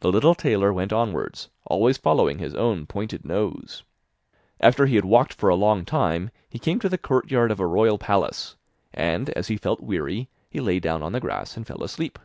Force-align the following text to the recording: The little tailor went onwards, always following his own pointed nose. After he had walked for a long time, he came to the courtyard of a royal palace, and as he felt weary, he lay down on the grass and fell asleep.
The 0.00 0.12
little 0.12 0.34
tailor 0.34 0.70
went 0.70 0.92
onwards, 0.92 1.48
always 1.64 1.96
following 1.96 2.38
his 2.40 2.54
own 2.54 2.84
pointed 2.84 3.24
nose. 3.24 3.84
After 4.60 4.84
he 4.84 4.96
had 4.96 5.06
walked 5.06 5.32
for 5.32 5.48
a 5.48 5.54
long 5.54 5.86
time, 5.86 6.30
he 6.50 6.58
came 6.58 6.78
to 6.80 6.90
the 6.90 6.98
courtyard 6.98 7.50
of 7.50 7.58
a 7.58 7.66
royal 7.66 7.96
palace, 7.96 8.56
and 8.92 9.30
as 9.30 9.48
he 9.48 9.56
felt 9.56 9.80
weary, 9.80 10.28
he 10.50 10.60
lay 10.60 10.78
down 10.78 11.02
on 11.02 11.12
the 11.12 11.20
grass 11.20 11.56
and 11.56 11.66
fell 11.66 11.82
asleep. 11.82 12.18